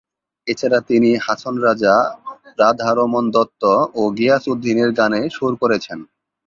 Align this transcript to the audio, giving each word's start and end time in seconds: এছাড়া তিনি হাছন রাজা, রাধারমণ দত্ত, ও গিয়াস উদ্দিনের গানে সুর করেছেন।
এছাড়া 0.47 0.79
তিনি 0.89 1.09
হাছন 1.17 1.53
রাজা, 1.61 1.95
রাধারমণ 2.59 3.25
দত্ত, 3.31 3.63
ও 3.95 4.01
গিয়াস 4.17 4.43
উদ্দিনের 4.47 4.89
গানে 4.91 5.21
সুর 5.29 5.53
করেছেন। 5.61 5.99